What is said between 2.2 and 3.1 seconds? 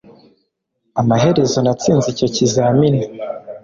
kizamini